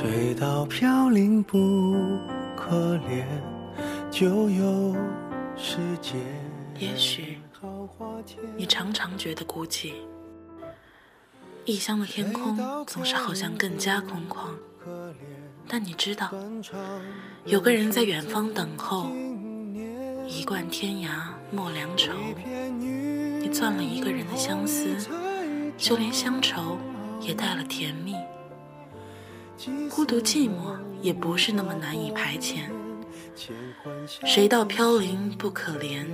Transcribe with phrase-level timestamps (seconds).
[0.00, 1.58] 水到飘零不
[2.56, 3.22] 可怜，
[4.10, 4.96] 就有
[5.58, 6.14] 世界。
[6.78, 7.38] 也许
[8.56, 9.92] 你常常觉得孤寂，
[11.66, 14.48] 异乡的天空总是好像更加空旷。
[15.68, 16.30] 但你知道，
[17.44, 19.10] 有个人在远方等候。
[20.26, 21.10] 一贯天涯
[21.52, 22.14] 莫良愁，
[23.38, 24.96] 你攥了一个人的相思，
[25.76, 26.78] 就连乡愁
[27.20, 28.14] 也带了甜蜜。
[29.90, 32.60] 孤独寂寞也不是那么难以排遣。
[34.24, 36.06] 谁道飘零不可怜？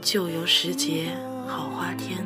[0.00, 1.08] 旧游时节
[1.46, 2.24] 好花天。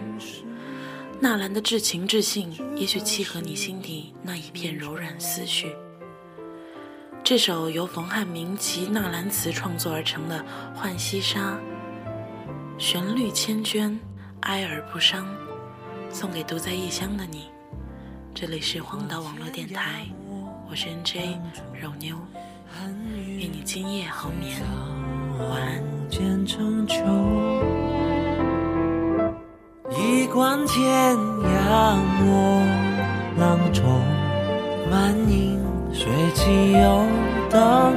[1.20, 5.74] 纳兰的至情至性，也许契合你心底那一片柔软思绪。
[7.24, 10.38] 这首由冯汉明及纳兰词创作而成的
[10.80, 11.58] 《浣溪沙》，
[12.80, 13.98] 旋律千娟，
[14.42, 15.26] 哀而不伤，
[16.10, 17.48] 送给独在异乡的你。
[18.32, 20.06] 这里是黄岛网络电台，
[20.70, 21.34] 我是 NJ
[21.80, 22.14] 肉妞，
[23.38, 24.60] 愿你今夜好眠，
[25.50, 25.82] 晚安。
[29.90, 32.62] 一观天涯莫
[33.38, 33.82] 浪愁，
[34.90, 35.58] 满盈
[35.90, 37.06] 水起又
[37.48, 37.94] 登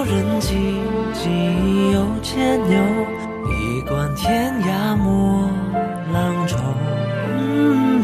[0.00, 0.54] 小人寂
[1.12, 2.80] 寂又牵牛，
[3.50, 5.46] 一观天涯莫
[6.10, 6.56] 浪愁，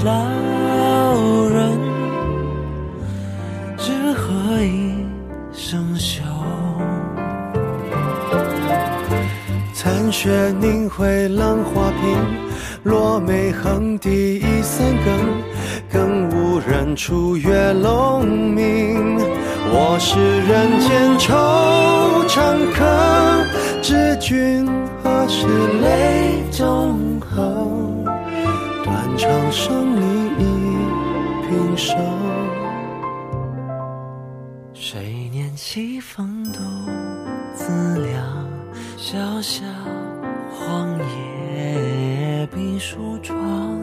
[0.04, 1.78] 老人
[3.78, 5.06] 只合一
[5.54, 6.22] 生休。
[9.72, 12.18] 残雪凝辉浪花平，
[12.82, 15.08] 落梅横笛已三更，
[15.90, 19.18] 更无人处月龙鸣。
[19.72, 21.26] 我是人间惆
[22.28, 22.36] 怅
[22.72, 22.84] 客，
[23.82, 24.66] 知君
[25.02, 25.46] 何时
[25.80, 28.04] 泪纵横？
[28.84, 30.02] 断肠声里
[30.38, 30.42] 一
[31.48, 31.96] 平生。
[34.72, 36.60] 谁念西风独
[37.54, 38.46] 自凉？
[38.96, 39.64] 小小
[40.50, 43.78] 荒野闭疏窗。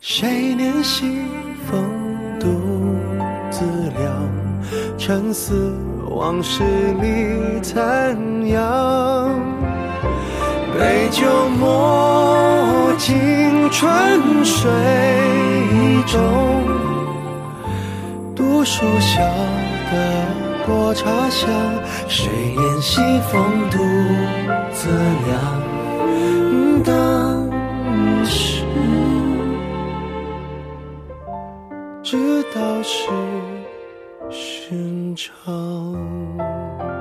[0.00, 1.22] 谁念西
[1.70, 1.88] 风
[2.40, 2.48] 独
[3.52, 3.64] 自
[4.00, 4.10] 凉？
[4.96, 5.74] 沉思
[6.08, 6.64] 往事
[7.00, 8.16] 里残
[8.48, 9.38] 阳。
[10.78, 11.26] 杯酒
[11.60, 14.70] 莫尽春水
[16.06, 16.20] 中，
[18.34, 19.20] 读书晓
[19.90, 19.94] 得
[20.66, 21.50] 过茶香。
[22.08, 23.78] 谁言西风独
[24.72, 24.88] 自
[25.26, 25.62] 凉？
[26.84, 26.94] 当
[32.02, 33.08] 知道是
[34.28, 36.91] 寻常。